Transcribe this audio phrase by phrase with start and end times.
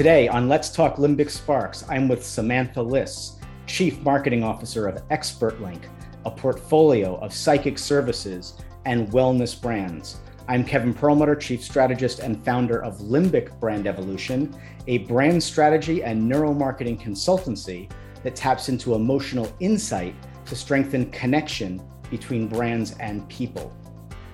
[0.00, 5.82] Today on Let's Talk Limbic Sparks, I'm with Samantha Liss, Chief Marketing Officer of ExpertLink,
[6.24, 8.54] a portfolio of psychic services
[8.86, 10.20] and wellness brands.
[10.48, 16.32] I'm Kevin Perlmutter, Chief Strategist and founder of Limbic Brand Evolution, a brand strategy and
[16.32, 17.90] neuromarketing consultancy
[18.22, 20.14] that taps into emotional insight
[20.46, 21.78] to strengthen connection
[22.10, 23.70] between brands and people.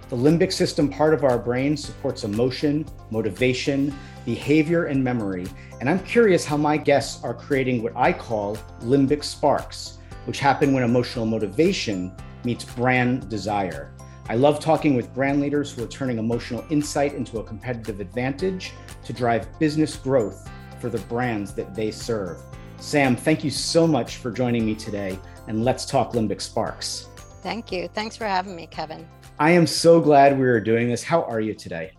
[0.08, 3.92] The limbic system part of our brain supports emotion, motivation,
[4.24, 5.46] behavior, and memory.
[5.80, 10.72] And I'm curious how my guests are creating what I call limbic sparks, which happen
[10.72, 12.12] when emotional motivation
[12.44, 13.92] meets brand desire.
[14.28, 18.74] I love talking with brand leaders who are turning emotional insight into a competitive advantage
[19.04, 20.48] to drive business growth
[20.80, 22.40] for the brands that they serve.
[22.78, 27.08] Sam, thank you so much for joining me today, and let's talk Limbic Sparks.
[27.42, 27.88] Thank you.
[27.88, 29.08] Thanks for having me, Kevin.
[29.38, 31.02] I am so glad we are doing this.
[31.02, 31.92] How are you today?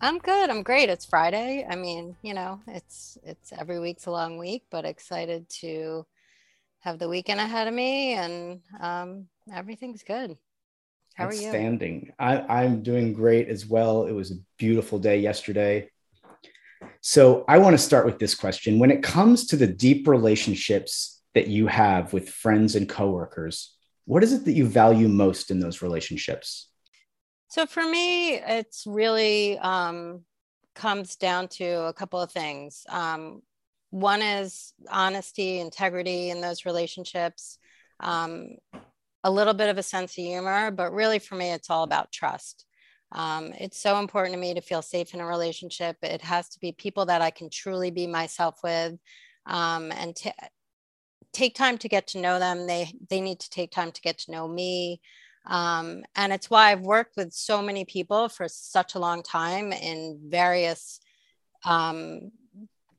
[0.00, 0.50] I'm good.
[0.50, 0.88] I'm great.
[0.88, 1.66] It's Friday.
[1.68, 6.06] I mean, you know, it's it's every week's a long week, but excited to
[6.78, 10.36] have the weekend ahead of me, and um, everything's good.
[11.14, 11.48] How are you?
[11.48, 12.12] Outstanding.
[12.20, 14.06] I, I'm doing great as well.
[14.06, 15.90] It was a beautiful day yesterday.
[17.00, 18.78] So I want to start with this question.
[18.78, 23.74] When it comes to the deep relationships that you have with friends and coworkers,
[24.04, 26.68] what is it that you value most in those relationships?
[27.48, 30.24] So for me, it's really um,
[30.74, 32.82] comes down to a couple of things.
[32.88, 33.42] Um,
[33.90, 37.58] one is honesty, integrity in those relationships,
[38.00, 38.56] um,
[39.22, 42.10] a little bit of a sense of humor, but really for me, it's all about
[42.10, 42.66] trust.
[43.12, 45.96] Um, it's so important to me to feel safe in a relationship.
[46.02, 48.98] It has to be people that I can truly be myself with
[49.46, 50.32] um, and to
[51.34, 52.66] take time to get to know them.
[52.66, 55.00] They they need to take time to get to know me.
[55.46, 59.72] Um, and it's why I've worked with so many people for such a long time
[59.72, 61.00] in various
[61.64, 62.30] um,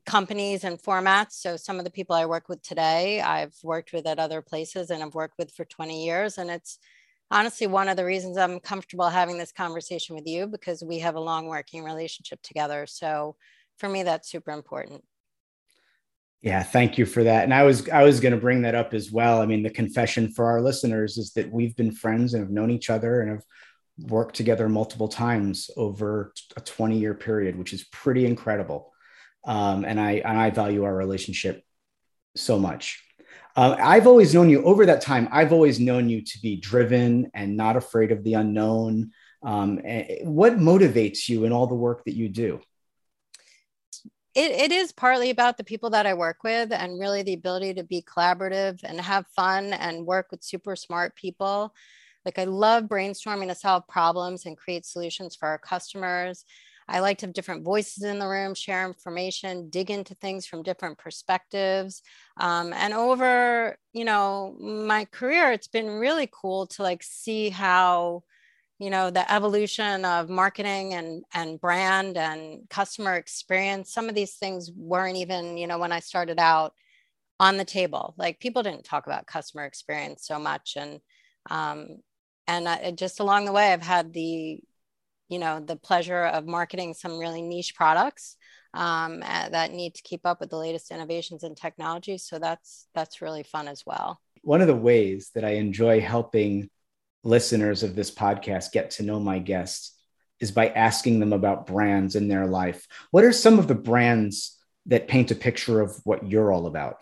[0.06, 1.33] companies and formats.
[1.33, 4.91] So some of the people I work with today, I've worked with at other places
[4.91, 6.38] and I've worked with for 20 years.
[6.38, 6.78] And it's
[7.31, 11.16] honestly one of the reasons I'm comfortable having this conversation with you because we have
[11.16, 12.85] a long working relationship together.
[12.85, 13.35] So
[13.78, 15.03] for me, that's super important.
[16.45, 17.44] Yeah, thank you for that.
[17.44, 19.41] And I was I was going to bring that up as well.
[19.41, 22.69] I mean, the confession for our listeners is that we've been friends and have known
[22.69, 23.44] each other and have
[23.97, 28.94] worked together multiple times over a 20 year period, which is pretty incredible.
[29.44, 31.63] Um, and I and I value our relationship
[32.35, 33.03] so much.
[33.55, 35.28] Uh, I've always known you over that time.
[35.31, 39.13] I've always known you to be driven and not afraid of the unknown.
[39.41, 39.78] Um,
[40.22, 42.61] what motivates you in all the work that you do?
[44.35, 47.73] It, it is partly about the people that I work with and really the ability
[47.75, 51.73] to be collaborative and have fun and work with super smart people.
[52.25, 56.44] Like I love brainstorming to solve problems and create solutions for our customers.
[56.88, 60.63] I like to have different voices in the room, share information, dig into things from
[60.63, 62.02] different perspectives.
[62.38, 68.23] Um, and over, you know, my career, it's been really cool to like see how
[68.80, 74.36] you know the evolution of marketing and and brand and customer experience some of these
[74.36, 76.74] things weren't even you know when i started out
[77.40, 78.14] on the table.
[78.18, 80.78] Like people didn't talk about customer experience so much.
[80.78, 81.00] And
[81.50, 81.97] um
[82.47, 84.59] and I, just along the way i've had the
[85.30, 88.38] you know the pleasure of marketing some really niche products
[88.74, 92.18] um, that need to keep up with the latest innovations in technology.
[92.18, 94.19] So that's that's really fun as well.
[94.41, 96.69] One of the ways that i enjoy helping
[97.25, 99.91] listeners of this podcast get to know my guests
[100.40, 102.88] is by asking them about brands in their life.
[103.12, 106.97] What are some of the brands that paint a picture of what you're all about?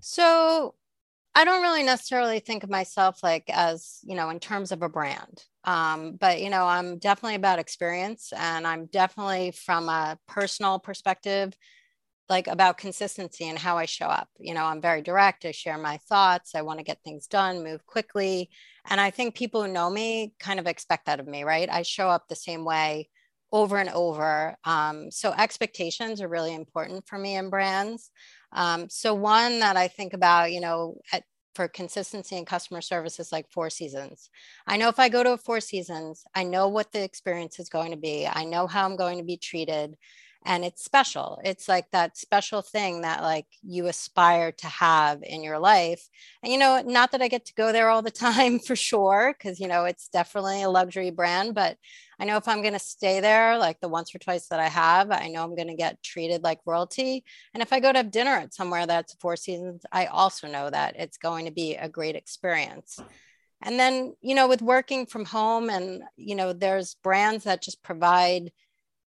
[0.00, 0.74] So,
[1.34, 4.88] I don't really necessarily think of myself like as, you know, in terms of a
[4.88, 5.44] brand.
[5.62, 11.56] Um, but, you know, I'm definitely about experience and I'm definitely from a personal perspective
[12.28, 14.28] like about consistency and how I show up.
[14.38, 15.44] You know, I'm very direct.
[15.44, 16.54] I share my thoughts.
[16.54, 18.50] I want to get things done, move quickly.
[18.84, 21.68] And I think people who know me kind of expect that of me, right?
[21.70, 23.08] I show up the same way
[23.50, 24.56] over and over.
[24.64, 28.10] Um, so expectations are really important for me in brands.
[28.52, 31.24] Um, so one that I think about, you know, at,
[31.54, 34.30] for consistency and customer service is like Four Seasons.
[34.66, 37.68] I know if I go to a Four Seasons, I know what the experience is
[37.68, 38.26] going to be.
[38.26, 39.96] I know how I'm going to be treated
[40.44, 41.40] and it's special.
[41.44, 46.08] It's like that special thing that like you aspire to have in your life.
[46.42, 49.34] And you know not that i get to go there all the time for sure
[49.36, 51.76] because you know it's definitely a luxury brand but
[52.18, 54.68] i know if i'm going to stay there like the once or twice that i
[54.68, 57.24] have i know i'm going to get treated like royalty.
[57.54, 60.70] And if i go to have dinner at somewhere that's four seasons i also know
[60.70, 63.02] that it's going to be a great experience.
[63.60, 67.82] And then you know with working from home and you know there's brands that just
[67.82, 68.52] provide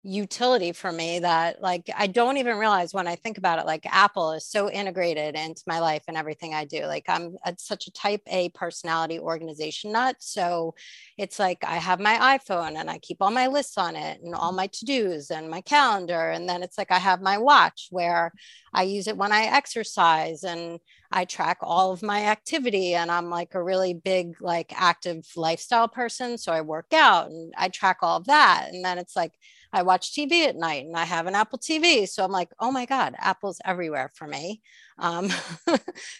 [0.07, 3.87] utility for me that like I don't even realize when I think about it like
[3.87, 7.87] Apple is so integrated into my life and everything I do like I'm a, such
[7.87, 10.75] a type A personality organization nut so
[11.17, 14.35] it's like I have my iPhone and I keep all my lists on it and
[14.35, 14.57] all mm.
[14.57, 18.31] my to-dos and my calendar and then it's like I have my watch where
[18.75, 20.81] I use it when I exercise and
[21.11, 25.89] I track all of my activity and I'm like a really big like active lifestyle
[25.89, 29.33] person so I work out and I track all of that and then it's like
[29.75, 32.09] I watch TV at night and I have an Apple TV.
[32.09, 34.63] So I'm like, oh my God, Apple's everywhere for me.
[34.99, 35.29] Um,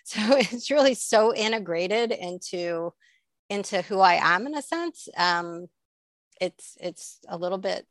[0.05, 2.93] so it's really so integrated into
[3.49, 5.09] into who I am in a sense.
[5.17, 5.69] Um,
[6.41, 7.87] it's it's a little bit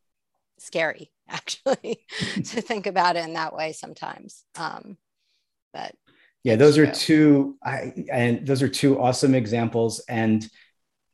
[0.60, 2.06] scary actually
[2.36, 4.44] to think about it in that way sometimes.
[4.56, 4.98] Um,
[5.72, 5.96] but
[6.44, 10.02] yeah, those are two I, and those are two awesome examples.
[10.10, 10.46] And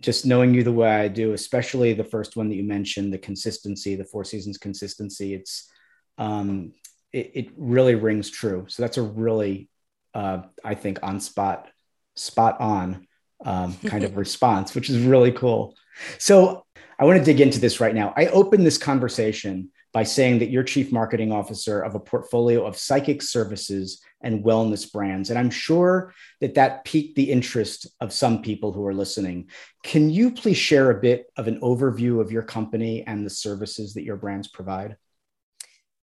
[0.01, 3.17] just knowing you the way I do, especially the first one that you mentioned, the
[3.17, 5.69] consistency, the four seasons consistency, it's
[6.17, 6.73] um,
[7.11, 8.65] it, it really rings true.
[8.69, 9.69] So that's a really,
[10.13, 11.67] uh, I think, on spot,
[12.15, 13.07] spot on
[13.45, 15.75] um, kind of response, which is really cool.
[16.17, 16.65] So
[16.97, 18.13] I want to dig into this right now.
[18.15, 22.77] I opened this conversation by saying that you're chief marketing officer of a portfolio of
[22.77, 25.29] psychic services and wellness brands.
[25.29, 29.49] And I'm sure that that piqued the interest of some people who are listening.
[29.83, 33.93] Can you please share a bit of an overview of your company and the services
[33.93, 34.97] that your brands provide?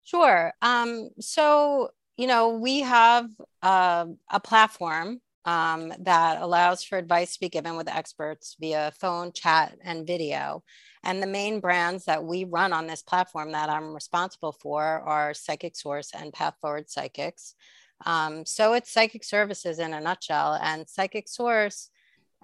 [0.03, 0.53] Sure.
[0.61, 3.29] Um, so, you know, we have
[3.61, 9.31] uh, a platform um, that allows for advice to be given with experts via phone,
[9.31, 10.63] chat, and video.
[11.05, 15.35] And the main brands that we run on this platform that I'm responsible for are
[15.35, 17.53] Psychic Source and Path Forward Psychics.
[18.05, 20.59] Um, so it's psychic services in a nutshell.
[20.61, 21.91] And Psychic Source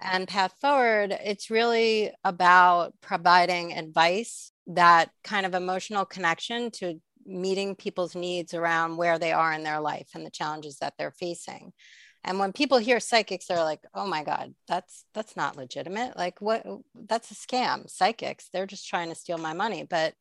[0.00, 7.74] and Path Forward, it's really about providing advice, that kind of emotional connection to meeting
[7.74, 11.72] people's needs around where they are in their life and the challenges that they're facing
[12.24, 16.16] and when people hear psychics they're like oh my god that's that's not legitimate.
[16.16, 16.64] Like what
[16.94, 17.88] that's a scam.
[17.88, 19.86] Psychics they're just trying to steal my money.
[19.88, 20.14] But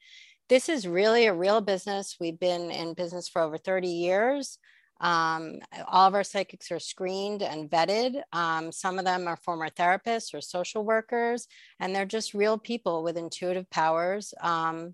[0.49, 2.17] this is really a real business.
[2.19, 4.57] We've been in business for over 30 years.
[4.99, 8.21] Um, all of our psychics are screened and vetted.
[8.33, 11.47] Um, some of them are former therapists or social workers
[11.79, 14.33] and they're just real people with intuitive powers.
[14.41, 14.93] Um,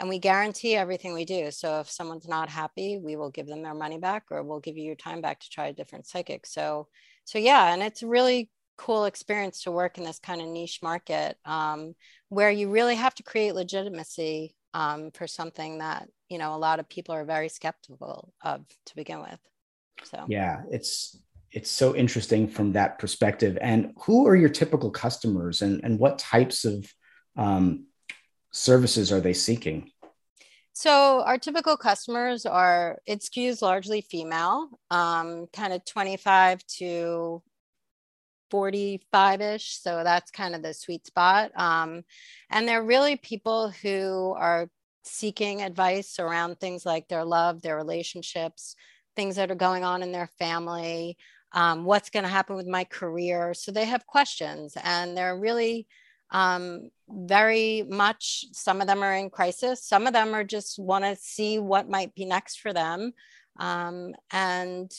[0.00, 1.50] and we guarantee everything we do.
[1.50, 4.78] So if someone's not happy, we will give them their money back or we'll give
[4.78, 6.46] you your time back to try a different psychic.
[6.46, 6.88] So,
[7.26, 10.80] so yeah, and it's a really cool experience to work in this kind of niche
[10.82, 11.94] market um,
[12.30, 16.80] where you really have to create legitimacy um, for something that, you know, a lot
[16.80, 19.38] of people are very skeptical of to begin with.
[20.04, 21.18] So, yeah, it's,
[21.52, 23.58] it's so interesting from that perspective.
[23.60, 26.90] And who are your typical customers and, and what types of
[27.36, 27.84] um,
[28.50, 29.90] services are they seeking?
[30.72, 37.42] So our typical customers are it skews largely female, um, kind of 25 to
[38.50, 39.78] 45 ish.
[39.80, 41.50] So that's kind of the sweet spot.
[41.56, 42.02] Um,
[42.50, 44.68] and they're really people who are
[45.04, 48.74] seeking advice around things like their love, their relationships,
[49.16, 51.16] things that are going on in their family,
[51.52, 53.54] um, what's going to happen with my career.
[53.54, 55.86] So they have questions and they're really
[56.32, 59.84] um, very much some of them are in crisis.
[59.84, 63.12] Some of them are just want to see what might be next for them.
[63.58, 64.90] Um, and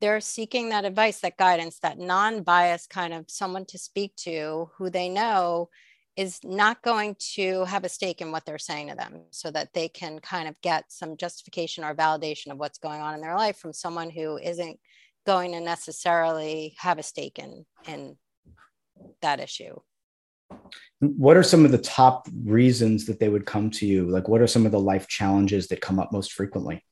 [0.00, 4.90] they're seeking that advice that guidance that non-biased kind of someone to speak to who
[4.90, 5.68] they know
[6.16, 9.72] is not going to have a stake in what they're saying to them so that
[9.74, 13.36] they can kind of get some justification or validation of what's going on in their
[13.36, 14.78] life from someone who isn't
[15.26, 18.16] going to necessarily have a stake in in
[19.20, 19.78] that issue
[21.00, 24.08] what are some of the top reasons that they would come to you?
[24.08, 26.82] Like, what are some of the life challenges that come up most frequently?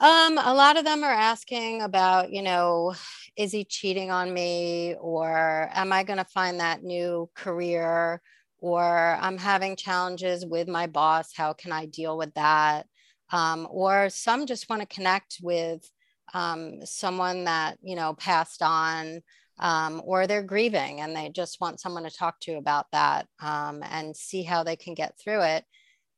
[0.00, 2.94] Um, a lot of them are asking about, you know,
[3.36, 4.94] is he cheating on me?
[5.00, 8.20] Or am I going to find that new career?
[8.58, 11.32] Or I'm having challenges with my boss.
[11.34, 12.86] How can I deal with that?
[13.30, 15.88] Um, or some just want to connect with
[16.32, 19.20] um, someone that, you know, passed on
[19.58, 23.82] um, or they're grieving and they just want someone to talk to about that um,
[23.90, 25.64] and see how they can get through it.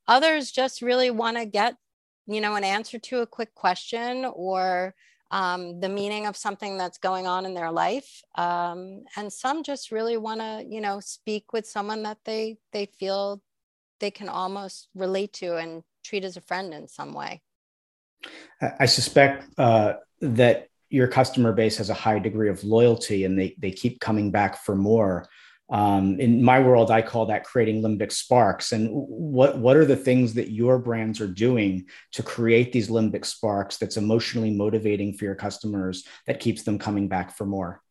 [0.09, 1.75] Others just really want to get,
[2.27, 4.95] you know, an answer to a quick question or
[5.31, 8.23] um, the meaning of something that's going on in their life.
[8.37, 12.87] Um, and some just really want to, you know, speak with someone that they they
[12.87, 13.43] feel
[13.99, 17.43] they can almost relate to and treat as a friend in some way.
[18.79, 23.55] I suspect uh, that your customer base has a high degree of loyalty and they,
[23.59, 25.29] they keep coming back for more.
[25.69, 28.71] Um, in my world, I call that creating limbic sparks.
[28.71, 33.25] And what what are the things that your brands are doing to create these limbic
[33.25, 37.83] sparks that's emotionally motivating for your customers that keeps them coming back for more?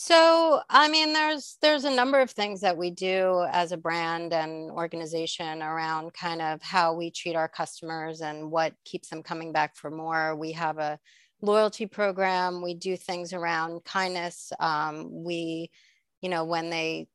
[0.00, 4.32] So, I mean, there's there's a number of things that we do as a brand
[4.32, 9.52] and organization around kind of how we treat our customers and what keeps them coming
[9.52, 10.36] back for more.
[10.36, 11.00] We have a
[11.40, 12.62] loyalty program.
[12.62, 14.52] We do things around kindness.
[14.58, 15.70] Um, we
[16.20, 17.08] you know, when they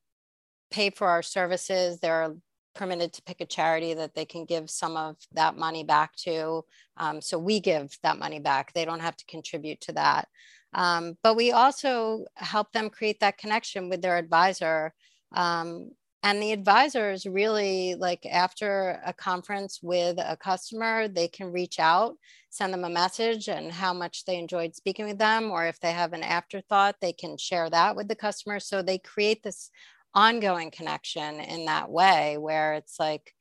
[0.72, 2.36] pay for our services, they're
[2.75, 6.63] permitted to pick a charity that they can give some of that money back to.
[6.98, 8.74] Um, so we give that money back.
[8.74, 10.27] They don't have to contribute to that.
[10.74, 14.94] Um, but we also help them create that connection with their advisor
[15.34, 15.92] um,
[16.24, 22.15] and the advisors really like after a conference with a customer they can reach out
[22.53, 25.92] send them a message and how much they enjoyed speaking with them or if they
[25.92, 28.60] have an afterthought they can share that with the customer.
[28.60, 29.72] So they create this
[30.13, 33.34] ongoing connection in that way where it's like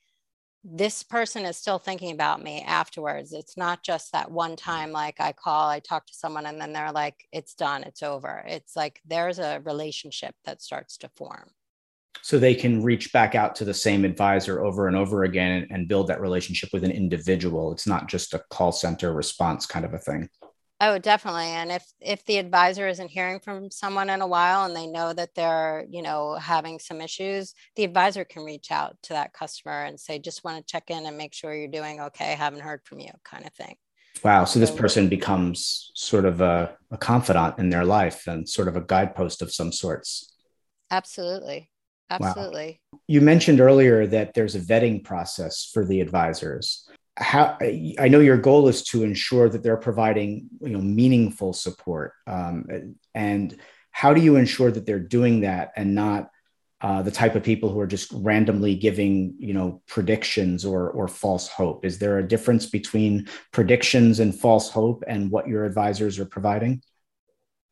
[0.64, 3.34] this person is still thinking about me afterwards.
[3.34, 6.72] It's not just that one time like i call i talk to someone and then
[6.72, 7.84] they're like it's done.
[7.84, 11.50] It's over it's like there's a relationship that starts to form
[12.22, 15.88] so they can reach back out to the same advisor over and over again and
[15.88, 17.72] build that relationship with an individual.
[17.72, 20.28] It's not just a call center response kind of a thing.
[20.80, 21.44] Oh definitely.
[21.44, 25.12] And if if the advisor isn't hearing from someone in a while and they know
[25.12, 29.84] that they're you know having some issues the advisor can reach out to that customer
[29.84, 32.34] and say just want to check in and make sure you're doing okay.
[32.34, 33.76] Haven't heard from you kind of thing.
[34.24, 34.44] Wow.
[34.44, 38.76] So this person becomes sort of a, a confidant in their life and sort of
[38.76, 40.34] a guidepost of some sorts.
[40.90, 41.71] Absolutely
[42.12, 42.80] Absolutely.
[42.92, 43.00] Wow.
[43.08, 46.88] You mentioned earlier that there's a vetting process for the advisors.
[47.16, 47.58] How
[47.98, 52.96] I know your goal is to ensure that they're providing you know meaningful support, um,
[53.14, 53.56] and
[53.90, 56.30] how do you ensure that they're doing that and not
[56.80, 61.06] uh, the type of people who are just randomly giving you know predictions or or
[61.06, 61.84] false hope?
[61.84, 66.82] Is there a difference between predictions and false hope and what your advisors are providing?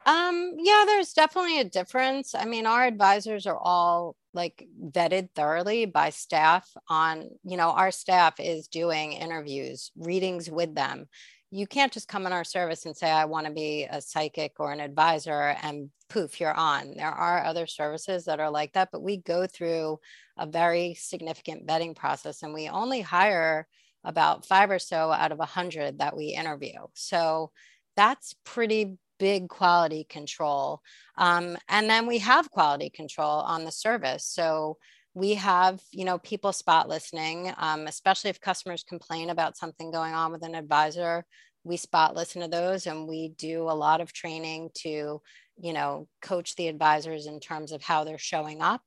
[0.07, 2.35] Um, yeah, there's definitely a difference.
[2.35, 7.91] I mean, our advisors are all like vetted thoroughly by staff on, you know, our
[7.91, 11.07] staff is doing interviews, readings with them.
[11.51, 14.53] You can't just come in our service and say, I want to be a psychic
[14.59, 16.95] or an advisor and poof, you're on.
[16.97, 19.99] There are other services that are like that, but we go through
[20.39, 23.67] a very significant vetting process and we only hire
[24.05, 26.79] about five or so out of a hundred that we interview.
[26.95, 27.51] So
[27.97, 30.81] that's pretty big quality control.
[31.17, 34.25] Um, and then we have quality control on the service.
[34.25, 34.79] So
[35.15, 40.15] we have, you know, people spot listening, um, especially if customers complain about something going
[40.15, 41.25] on with an advisor.
[41.63, 45.21] We spot listen to those and we do a lot of training to,
[45.59, 48.83] you know, coach the advisors in terms of how they're showing up.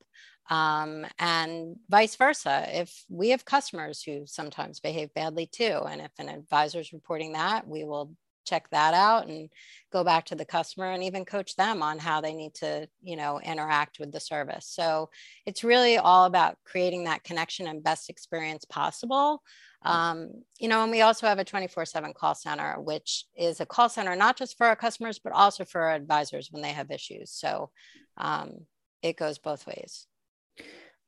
[0.49, 2.67] Um, and vice versa.
[2.67, 7.33] If we have customers who sometimes behave badly too, and if an advisor is reporting
[7.33, 8.11] that, we will
[8.43, 9.49] check that out and
[9.91, 13.15] go back to the customer and even coach them on how they need to you
[13.15, 14.67] know interact with the service.
[14.67, 15.09] So
[15.45, 19.41] it's really all about creating that connection and best experience possible.
[19.85, 23.89] Um, you know and we also have a 24-7 call center which is a call
[23.89, 27.31] center not just for our customers but also for our advisors when they have issues.
[27.31, 27.69] So
[28.17, 28.65] um,
[29.01, 30.07] it goes both ways.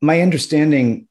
[0.02, 1.08] My understanding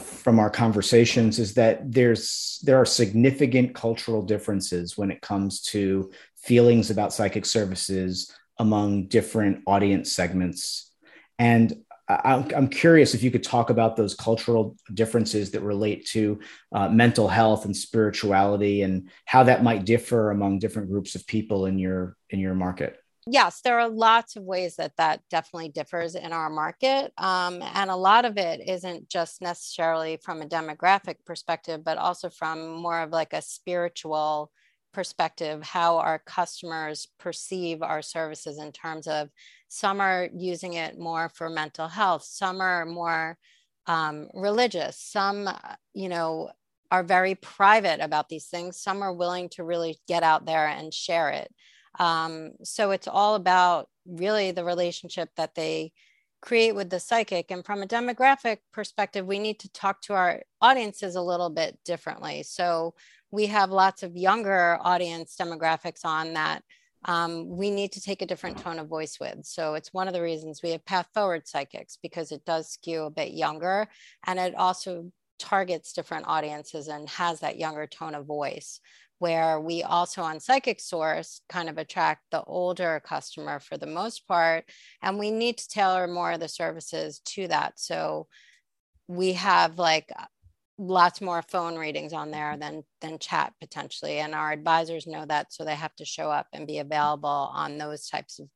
[0.00, 6.10] from our conversations is that there's there are significant cultural differences when it comes to
[6.36, 10.92] feelings about psychic services among different audience segments.
[11.38, 11.74] And
[12.08, 16.40] I'm curious if you could talk about those cultural differences that relate to
[16.72, 21.66] uh, mental health and spirituality and how that might differ among different groups of people
[21.66, 26.14] in your in your market yes, there are lots of ways that that definitely differs
[26.14, 27.12] in our market.
[27.18, 32.30] Um, and a lot of it isn't just necessarily from a demographic perspective, but also
[32.30, 34.50] from more of like a spiritual
[34.92, 39.28] perspective, how our customers perceive our services in terms of
[39.68, 43.38] some are using it more for mental health, some are more
[43.86, 45.48] um, religious, some,
[45.94, 46.50] you know,
[46.90, 50.92] are very private about these things, some are willing to really get out there and
[50.92, 51.52] share it.
[51.98, 55.92] Um, so it's all about really the relationship that they
[56.40, 57.50] create with the psychic.
[57.50, 61.78] And from a demographic perspective, we need to talk to our audiences a little bit
[61.84, 62.42] differently.
[62.42, 62.94] So
[63.30, 66.62] we have lots of younger audience demographics on that
[67.06, 69.44] um, we need to take a different tone of voice with.
[69.44, 73.04] So it's one of the reasons we have path forward psychics because it does skew
[73.04, 73.88] a bit younger
[74.26, 78.80] and it also targets different audiences and has that younger tone of voice
[79.20, 84.26] where we also on psychic source kind of attract the older customer for the most
[84.26, 84.64] part
[85.02, 87.78] and we need to tailor more of the services to that.
[87.78, 88.26] So
[89.06, 90.24] we have like uh,
[90.78, 95.52] lots more phone readings on there than than chat potentially and our advisors know that
[95.52, 98.48] so they have to show up and be available on those types of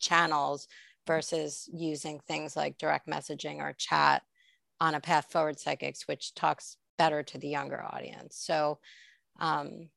[0.00, 0.66] channels
[1.06, 4.22] versus using things like direct messaging or chat
[4.80, 8.36] on a path forward psychics which talks better to the younger audience.
[8.36, 8.78] So
[9.40, 9.88] um,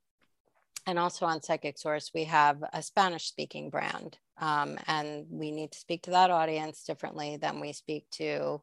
[0.88, 4.18] and also on psychic source we have a spanish speaking brand.
[4.38, 8.62] Um, and we need to speak to that audience differently than we speak to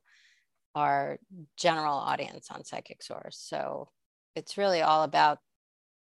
[0.75, 1.19] our
[1.57, 3.38] general audience on psychic source.
[3.38, 3.88] So
[4.37, 5.38] it's really all about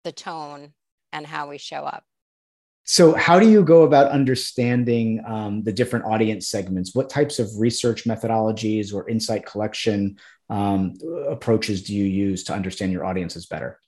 [0.04, 0.72] the tone
[1.12, 2.04] and how we show up.
[2.84, 6.94] So how do you go about understanding um, the different audience segments?
[6.94, 10.18] What types of research methodologies or insight collection
[10.50, 10.94] um,
[11.28, 13.78] approaches do you use to understand your audiences better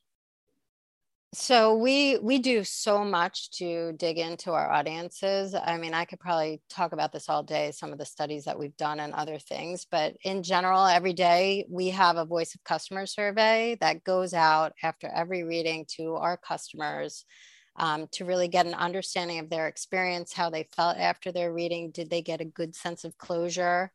[1.35, 5.55] so we we do so much to dig into our audiences.
[5.55, 8.59] I mean i could probably talk about this all day some of the studies that
[8.59, 12.65] we've done and other things but in general every day we have a voice of
[12.65, 17.25] customer survey that goes out after every reading to our customers
[17.77, 21.91] um, to really get an understanding of their experience how they felt after their reading.
[21.91, 23.91] Did they get a good sense of closure?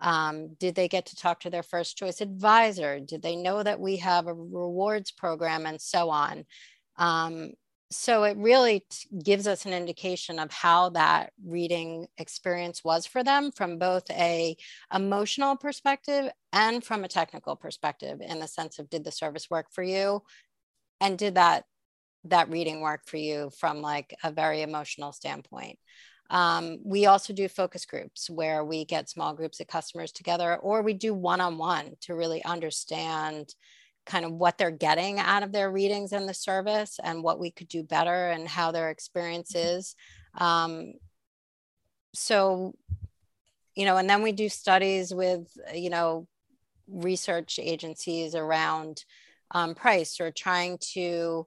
[0.00, 3.00] Um, did they get to talk to their first choice advisor?
[3.00, 6.44] Did they know that we have a rewards program and so on
[6.96, 7.52] um,
[7.90, 8.84] so it really
[9.22, 14.56] gives us an indication of how that reading experience was for them from both a
[14.92, 19.66] emotional perspective and from a technical perspective in the sense of did the service work
[19.70, 20.22] for you?
[21.00, 21.64] And did that
[22.24, 25.78] that reading work for you from like a very emotional standpoint?
[26.30, 30.82] Um, we also do focus groups where we get small groups of customers together or
[30.82, 33.54] we do one-on-one to really understand
[34.06, 37.50] kind of what they're getting out of their readings in the service and what we
[37.50, 39.78] could do better and how their experience mm-hmm.
[39.78, 39.96] is.
[40.36, 40.94] Um,
[42.14, 42.74] so,
[43.74, 46.28] you know, and then we do studies with, you know,
[46.86, 49.04] research agencies around
[49.50, 51.46] um, price or trying to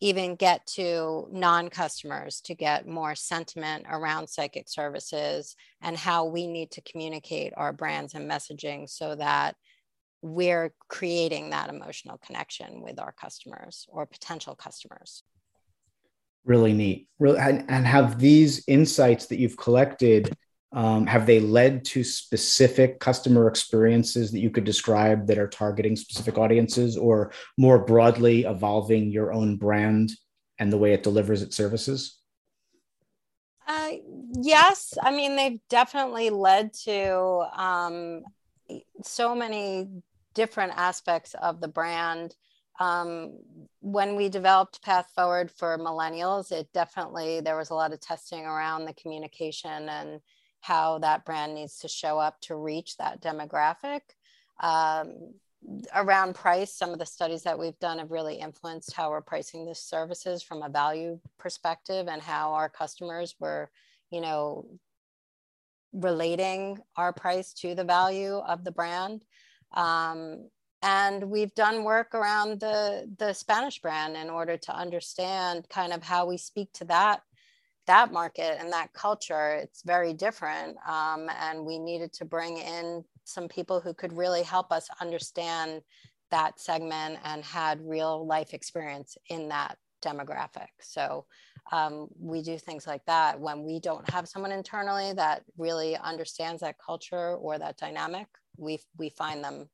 [0.00, 6.48] even get to non customers to get more sentiment around psychic services and how we
[6.48, 9.54] need to communicate our brands and messaging so that
[10.22, 15.24] we're creating that emotional connection with our customers or potential customers.
[16.44, 17.08] Really neat.
[17.18, 20.34] Really, and, and have these insights that you've collected
[20.74, 25.96] um, have they led to specific customer experiences that you could describe that are targeting
[25.96, 30.12] specific audiences, or more broadly evolving your own brand
[30.58, 32.18] and the way it delivers its services?
[33.66, 33.90] Uh,
[34.40, 38.22] yes, I mean they've definitely led to um,
[39.04, 39.88] so many
[40.34, 42.34] different aspects of the brand.
[42.80, 43.38] Um,
[43.80, 48.44] when we developed Path Forward for millennials, it definitely, there was a lot of testing
[48.44, 50.20] around the communication and
[50.60, 54.00] how that brand needs to show up to reach that demographic.
[54.60, 55.34] Um,
[55.94, 59.64] around price, some of the studies that we've done have really influenced how we're pricing
[59.64, 63.70] the services from a value perspective and how our customers were,
[64.10, 64.66] you know,
[65.92, 69.22] relating our price to the value of the brand.
[69.74, 70.48] Um,
[70.82, 76.02] and we've done work around the, the Spanish brand in order to understand kind of
[76.02, 77.22] how we speak to that
[77.86, 79.54] that market and that culture.
[79.54, 80.76] It's very different.
[80.88, 85.82] Um, and we needed to bring in some people who could really help us understand
[86.30, 90.68] that segment and had real life experience in that demographic.
[90.80, 91.26] So
[91.70, 96.60] um, we do things like that when we don't have someone internally that really understands
[96.62, 99.68] that culture or that dynamic we we find them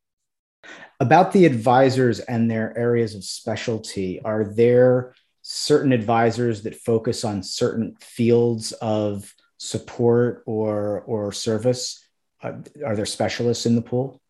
[1.01, 7.43] about the advisors and their areas of specialty, are there certain advisors that focus on
[7.43, 12.05] certain fields of support or or service?
[12.43, 12.53] Uh,
[12.85, 14.21] are there specialists in the pool?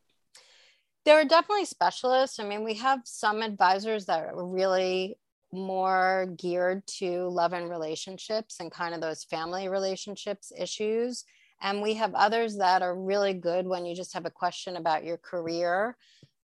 [1.04, 2.38] There are definitely specialists.
[2.38, 5.18] I mean, we have some advisors that are really
[5.52, 11.24] more geared to love and relationships and kind of those family relationships issues.
[11.60, 15.04] And we have others that are really good when you just have a question about
[15.04, 15.96] your career.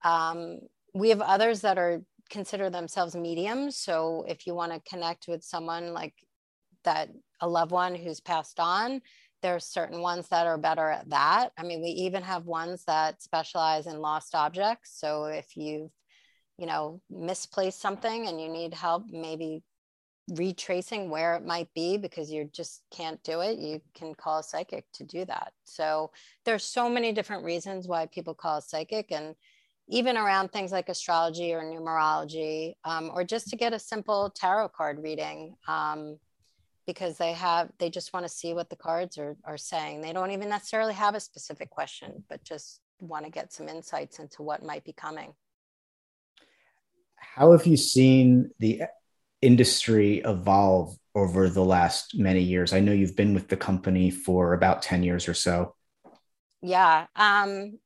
[0.03, 0.61] Um,
[0.95, 3.77] we have others that are consider themselves mediums.
[3.77, 6.15] So if you want to connect with someone like
[6.85, 9.03] that, a loved one who's passed on,
[9.43, 11.51] there's certain ones that are better at that.
[11.59, 14.99] I mean, we even have ones that specialize in lost objects.
[14.99, 15.91] So if you've,
[16.59, 19.63] you know, misplaced something and you need help, maybe
[20.31, 24.43] retracing where it might be because you just can't do it you can call a
[24.43, 26.11] psychic to do that so
[26.47, 29.35] there's so many different reasons why people call a psychic and
[29.89, 34.69] even around things like astrology or numerology, um, or just to get a simple tarot
[34.71, 35.57] card reading.
[35.69, 36.19] Um,
[36.87, 40.13] because they have they just want to see what the cards are, are saying they
[40.13, 44.43] don't even necessarily have a specific question but just want to get some insights into
[44.43, 45.33] what might be coming
[47.35, 48.83] how have you seen the
[49.43, 54.55] industry evolve over the last many years i know you've been with the company for
[54.55, 55.75] about 10 years or so
[56.63, 57.79] yeah um,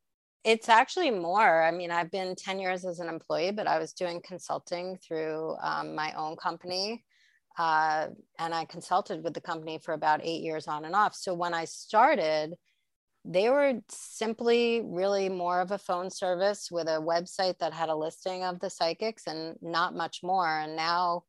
[0.45, 1.63] it's actually more.
[1.63, 5.57] I mean, I've been 10 years as an employee, but I was doing consulting through
[5.61, 7.05] um, my own company.
[7.59, 8.07] Uh,
[8.39, 11.15] and I consulted with the company for about eight years on and off.
[11.15, 12.55] So when I started,
[13.31, 17.95] they were simply really more of a phone service with a website that had a
[17.95, 20.49] listing of the psychics and not much more.
[20.49, 21.25] And now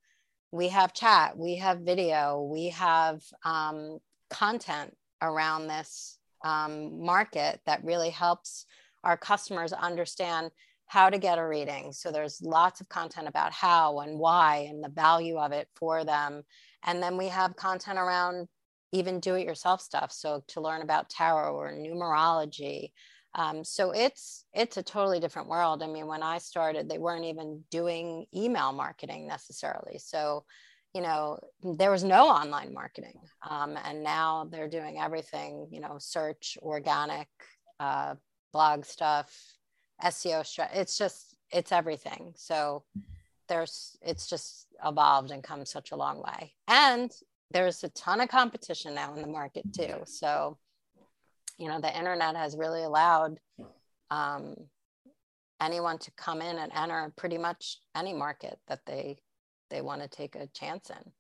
[0.52, 7.84] we have chat, we have video, we have um, content around this um, market that
[7.84, 8.66] really helps
[9.04, 10.52] our customers understand
[10.86, 11.92] how to get a reading.
[11.92, 16.06] So there's lots of content about how and why and the value of it for
[16.06, 16.44] them.
[16.86, 18.48] And then we have content around
[18.91, 20.12] even do it yourself stuff.
[20.12, 22.91] So to learn about tarot or numerology.
[23.36, 25.84] Um, so it's it's a totally different world.
[25.84, 29.99] I mean, when I started, they weren't even doing email marketing necessarily.
[29.99, 30.45] So,
[30.95, 35.67] you know, there was no online marketing, um, and now they're doing everything.
[35.71, 37.28] You know, search, organic,
[37.80, 38.15] uh,
[38.52, 39.32] blog stuff,
[40.04, 40.43] SEO.
[40.73, 42.34] It's just it's everything.
[42.36, 42.84] So
[43.47, 46.54] there's it's just evolved and come such a long way.
[46.67, 47.12] And
[47.52, 49.96] there's a ton of competition now in the market too.
[50.06, 50.58] So
[51.58, 53.40] you know the internet has really allowed
[54.10, 54.56] um,
[55.62, 59.18] anyone to come in and enter pretty much any market that they
[59.70, 61.12] they want to take a chance in.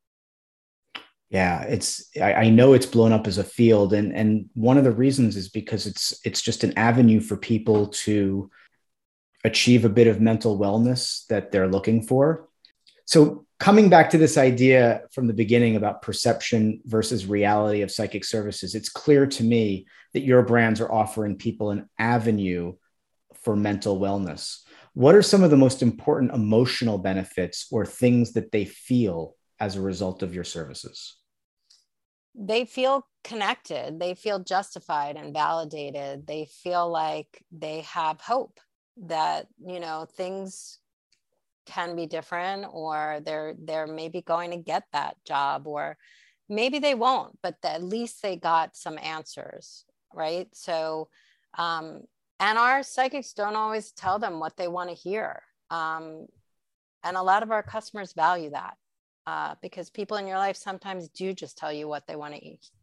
[1.29, 4.83] Yeah it's I, I, know it's blown up as a field and and one of
[4.83, 8.49] the reasons is because it's it's just an avenue for people to
[9.43, 12.49] achieve a bit of mental wellness that they're looking for.
[13.05, 18.23] So coming back to this idea from the beginning about perception versus reality of psychic
[18.23, 22.73] services it's clear to me that your brands are offering people an avenue
[23.41, 24.61] for mental wellness.
[24.93, 29.75] What are some of the most important emotional benefits or things that they feel as
[29.75, 31.15] a result of your services?
[32.35, 33.99] They feel connected.
[33.99, 36.25] They feel justified and validated.
[36.25, 38.59] They feel like they have hope
[39.03, 40.77] that you know things
[41.69, 45.97] can be different or they're they're maybe going to get that job or
[46.49, 50.47] maybe they won't but at least they got some answers right?
[50.53, 51.09] So
[51.57, 52.01] um
[52.39, 56.25] and our psychics don't always tell them what they want to hear um
[57.03, 58.75] and a lot of our customers value that
[59.27, 62.41] uh, because people in your life sometimes do just tell you what they want to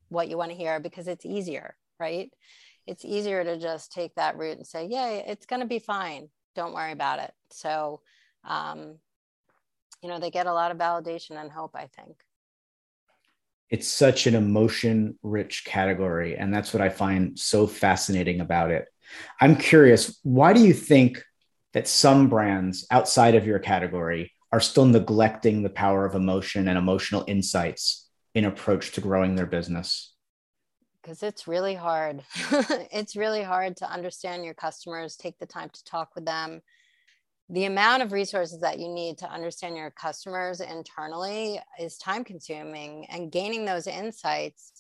[0.09, 2.31] what you want to hear because it's easier right?
[2.87, 6.29] It's easier to just take that route and say yeah it's going to be fine.
[6.55, 7.33] Don't worry about it.
[7.51, 8.01] So
[8.47, 8.97] um,
[10.03, 12.17] you know they get a lot of validation and hope i think
[13.69, 18.87] it's such an emotion rich category and that's what i find so fascinating about it
[19.41, 21.23] i'm curious why do you think
[21.73, 26.79] that some brands outside of your category are still neglecting the power of emotion and
[26.79, 30.15] emotional insights in approach to growing their business?
[31.03, 32.23] Because it's really hard.
[32.91, 36.63] it's really hard to understand your customers, take the time to talk with them.
[37.49, 43.07] The amount of resources that you need to understand your customers internally is time consuming,
[43.09, 44.73] and gaining those insights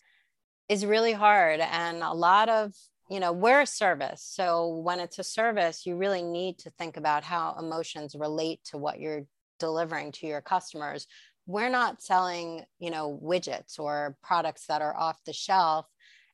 [0.69, 1.61] is really hard.
[1.61, 2.75] And a lot of
[3.09, 6.97] you know we're a service so when it's a service you really need to think
[6.97, 9.27] about how emotions relate to what you're
[9.61, 11.07] delivering to your customers
[11.47, 15.87] we're not selling you know widgets or products that are off the shelf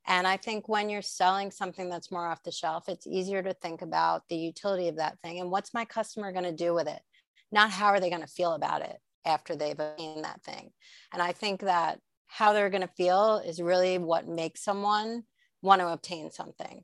[0.06, 3.54] and i think when you're selling something that's more off the shelf it's easier to
[3.54, 6.88] think about the utility of that thing and what's my customer going to do with
[6.88, 7.00] it?
[7.50, 10.70] Not how are they going to feel about it after they've obtained that thing.
[11.12, 15.24] And i think that how they're going to feel is really what makes someone
[15.60, 16.82] want to obtain something.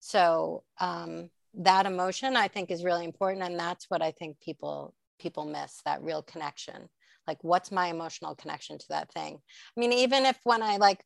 [0.00, 4.92] So um, that emotion i think is really important and that's what i think people
[5.20, 6.88] people miss that real connection.
[7.28, 9.38] Like what's my emotional connection to that thing?
[9.76, 11.04] I mean even if when i like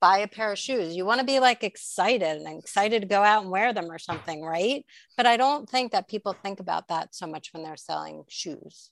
[0.00, 0.96] buy a pair of shoes.
[0.96, 3.98] You want to be like excited and excited to go out and wear them or
[3.98, 4.84] something right?
[5.16, 8.90] But i don't think that people think about that so much when they're selling shoes.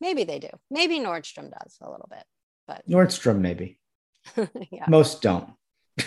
[0.00, 0.50] Maybe they do.
[0.70, 2.24] Maybe nordstrom does a little bit
[2.68, 3.80] but nordstrom maybe.
[4.70, 4.84] Yeah.
[4.88, 5.50] most don't.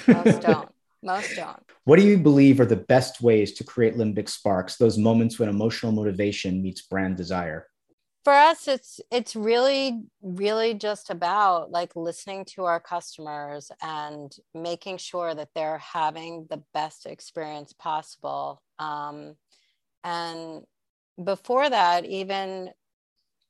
[0.08, 0.70] Most don't.
[1.04, 1.60] Most don't.
[1.84, 5.50] What do you believe are the best ways to create limbic sparks, those moments when
[5.50, 7.66] emotional motivation meets brand desire?
[8.24, 14.98] For us, it's it's really, really just about like listening to our customers and making
[14.98, 18.62] sure that they're having the best experience possible.
[18.78, 19.36] Um,
[20.04, 20.64] and
[21.24, 22.70] before that even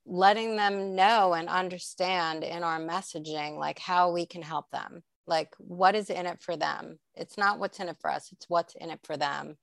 [0.05, 5.49] letting them know and understand in our messaging like how we can help them like
[5.59, 8.75] what is in it for them it's not what's in it for us it's what's
[8.75, 9.55] in it for them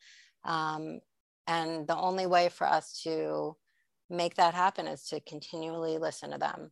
[0.45, 1.01] um,
[1.47, 3.57] and the only way for us to
[4.11, 6.71] make that happen is to continually listen to them.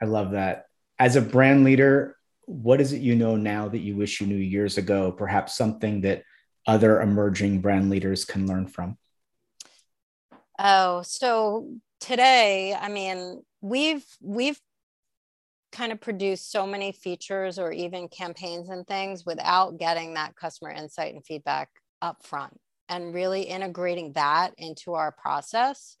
[0.00, 0.66] I love that.
[0.98, 4.36] As a brand leader what is it you know now that you wish you knew
[4.36, 5.12] years ago?
[5.12, 6.22] Perhaps something that
[6.66, 8.96] other emerging brand leaders can learn from?
[10.58, 11.68] Oh so
[11.98, 14.60] today i mean we've we've
[15.72, 20.70] kind of produced so many features or even campaigns and things without getting that customer
[20.70, 21.70] insight and feedback
[22.02, 25.96] up front and really integrating that into our process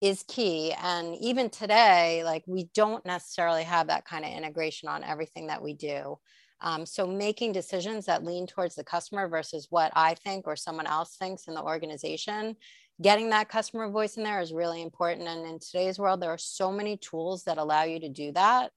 [0.00, 5.04] is key and even today like we don't necessarily have that kind of integration on
[5.04, 6.18] everything that we do
[6.60, 10.86] um, so making decisions that lean towards the customer versus what i think or someone
[10.86, 12.56] else thinks in the organization
[13.00, 15.28] getting that customer voice in there is really important.
[15.28, 18.70] And in today's world, there are so many tools that allow you to do that.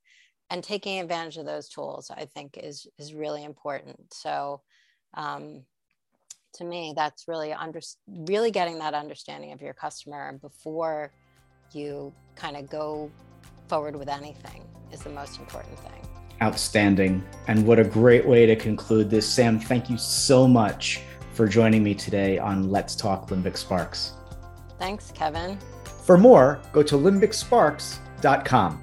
[0.49, 4.13] And taking advantage of those tools, I think, is is really important.
[4.13, 4.61] So,
[5.15, 5.63] um,
[6.55, 11.11] to me, that's really under really getting that understanding of your customer before
[11.73, 13.11] you kind of go
[13.67, 16.07] forward with anything is the most important thing.
[16.41, 17.23] Outstanding.
[17.47, 19.27] And what a great way to conclude this.
[19.27, 21.01] Sam, thank you so much
[21.33, 24.13] for joining me today on Let's Talk Limbic Sparks.
[24.79, 25.57] Thanks, Kevin.
[26.03, 28.81] For more, go to limbicsparks.com.